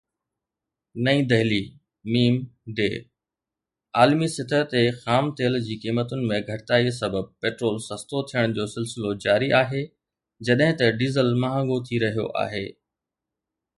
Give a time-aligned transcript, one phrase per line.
[1.07, 1.57] نئين دهلي
[2.13, 2.85] (م ڊ)
[4.03, 9.11] عالمي سطح تي خام تيل جي قيمتن ۾ گهٽتائي سبب پيٽرول سستو ٿيڻ جو سلسلو
[9.27, 9.83] جاري آهي
[10.49, 12.65] جڏهن ته ڊيزل مهانگو ٿي رهيو آهي.